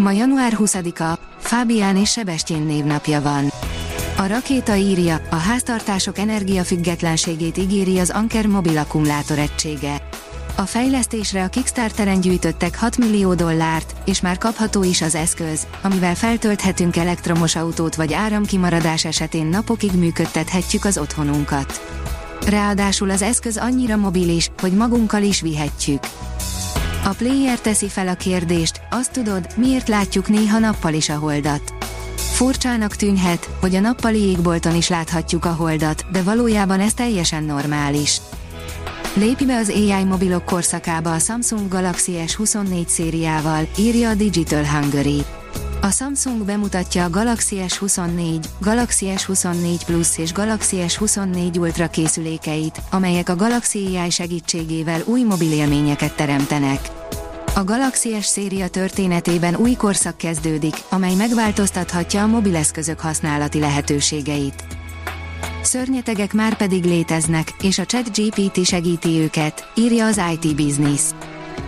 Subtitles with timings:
[0.00, 3.52] Ma január 20-a, Fábián és Sebestyén névnapja van.
[4.16, 10.08] A rakéta írja, a háztartások energiafüggetlenségét ígéri az Anker mobil akkumulátor egysége.
[10.56, 16.14] A fejlesztésre a Kickstarteren gyűjtöttek 6 millió dollárt, és már kapható is az eszköz, amivel
[16.14, 21.80] feltölthetünk elektromos autót vagy áramkimaradás esetén napokig működtethetjük az otthonunkat.
[22.46, 26.02] Ráadásul az eszköz annyira mobilis, hogy magunkkal is vihetjük.
[27.04, 31.74] A player teszi fel a kérdést, azt tudod, miért látjuk néha nappal is a holdat.
[32.16, 38.20] Furcsának tűnhet, hogy a nappali égbolton is láthatjuk a holdat, de valójában ez teljesen normális.
[39.14, 45.24] Lépi be az AI mobilok korszakába a Samsung Galaxy S24 szériával, írja a Digital Hungary.
[45.90, 53.28] A Samsung bemutatja a Galaxy S24, Galaxy S24 Plus és Galaxy S24 Ultra készülékeit, amelyek
[53.28, 56.80] a Galaxy AI segítségével új mobil élményeket teremtenek.
[57.54, 64.64] A Galaxy S széria történetében új korszak kezdődik, amely megváltoztathatja a mobileszközök használati lehetőségeit.
[65.62, 71.02] Szörnyetegek már pedig léteznek, és a ChatGPT segíti őket, írja az IT Business.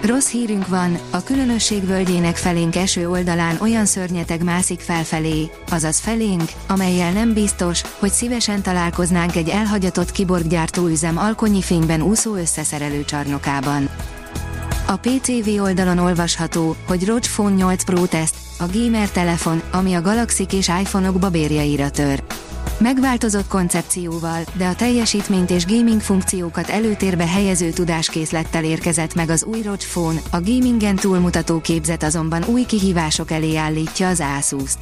[0.02, 6.50] Rossz hírünk van, a különösség völgyének felénk eső oldalán olyan szörnyeteg mászik felfelé, azaz felénk,
[6.66, 13.88] amelyel nem biztos, hogy szívesen találkoznánk egy elhagyatott kiborggyártó üzem alkonyi fényben úszó összeszerelő csarnokában.
[14.86, 20.00] A PCV oldalon olvasható, hogy ROG Phone 8 Pro Test, a gamer telefon, ami a
[20.00, 22.22] galaxy és iPhone-ok babérjaira tör.
[22.83, 29.62] Megváltozott koncepcióval, de a teljesítményt és gaming funkciókat előtérbe helyező tudáskészlettel érkezett meg az új
[29.62, 34.78] ROG Phone, a gamingen túlmutató képzet azonban új kihívások elé állítja az Asus-t.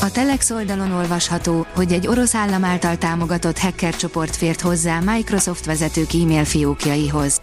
[0.00, 5.64] A Telex oldalon olvasható, hogy egy orosz állam által támogatott hacker csoport fért hozzá Microsoft
[5.64, 7.40] vezetők e-mail fiókjaihoz.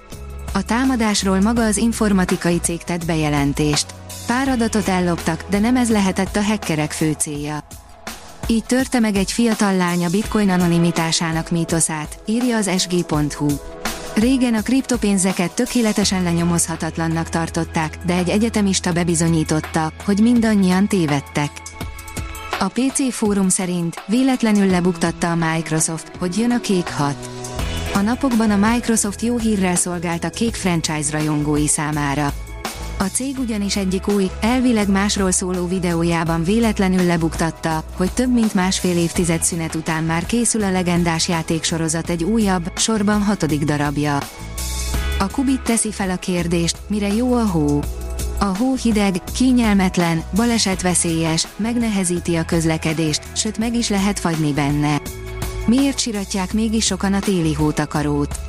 [0.53, 3.93] A támadásról maga az informatikai cég tett bejelentést.
[4.27, 7.66] Pár adatot elloptak, de nem ez lehetett a hackerek fő célja.
[8.49, 13.47] Így törte meg egy fiatal lánya bitcoin anonimitásának mítoszát, írja az sg.hu.
[14.15, 21.51] Régen a kriptopénzeket tökéletesen lenyomozhatatlannak tartották, de egy egyetemista bebizonyította, hogy mindannyian tévedtek.
[22.59, 27.29] A PC fórum szerint véletlenül lebuktatta a Microsoft, hogy jön a kék hat.
[27.93, 32.33] A napokban a Microsoft jó hírrel szolgált a kék franchise rajongói számára.
[32.99, 38.97] A cég ugyanis egyik új, elvileg másról szóló videójában véletlenül lebuktatta, hogy több mint másfél
[38.97, 44.17] évtized szünet után már készül a legendás játéksorozat egy újabb, sorban hatodik darabja.
[45.19, 47.81] A Kubit teszi fel a kérdést, mire jó a hó.
[48.39, 55.01] A hó hideg, kényelmetlen, balesetveszélyes, megnehezíti a közlekedést, sőt meg is lehet fagyni benne.
[55.65, 58.39] Miért siratják mégis sokan a téli hótakarót?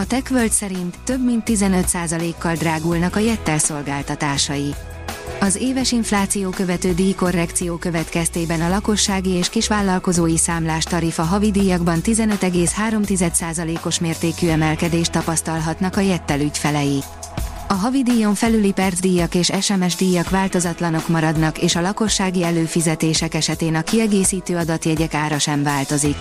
[0.00, 4.74] A TechWorld szerint több mint 15%-kal drágulnak a Jettel szolgáltatásai.
[5.40, 14.48] Az éves infláció követő díjkorrekció következtében a lakossági és kisvállalkozói számlás tarifa havidíjakban 15,3%-os mértékű
[14.48, 16.98] emelkedést tapasztalhatnak a Jettel ügyfelei.
[17.68, 23.82] A havidíjon felüli percdíjak és SMS díjak változatlanok maradnak és a lakossági előfizetések esetén a
[23.82, 26.16] kiegészítő adatjegyek ára sem változik.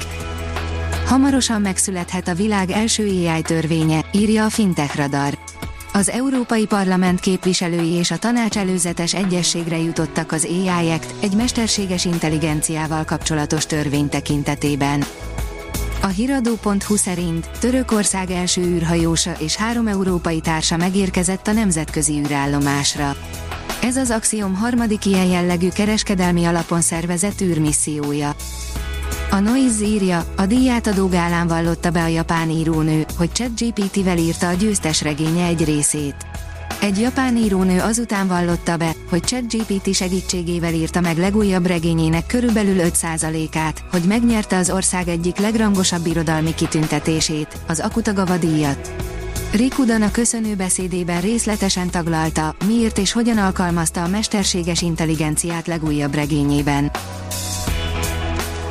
[1.10, 5.38] Hamarosan megszülethet a világ első AI törvénye, írja a Fintech Radar.
[5.94, 12.06] Az Európai Parlament képviselői és a tanács előzetes egyességre jutottak az AI Act, egy mesterséges
[12.06, 15.04] intelligenciával kapcsolatos törvény tekintetében.
[16.02, 23.16] A hiradó.hu szerint Törökország első űrhajósa és három európai társa megérkezett a nemzetközi űrállomásra.
[23.82, 28.36] Ez az Axiom harmadik ilyen jellegű kereskedelmi alapon szervezett űrmissziója.
[29.32, 34.54] A Noise írja, a díjátadó gálán vallotta be a japán írónő, hogy ChatGPT-vel írta a
[34.54, 36.16] győztes regénye egy részét.
[36.82, 43.84] Egy japán írónő azután vallotta be, hogy ChatGPT segítségével írta meg legújabb regényének körülbelül 5%-át,
[43.92, 48.92] hogy megnyerte az ország egyik legrangosabb irodalmi kitüntetését, az Akutagawa díjat.
[49.52, 56.92] Rikudan a köszönő beszédében részletesen taglalta, miért és hogyan alkalmazta a mesterséges intelligenciát legújabb regényében.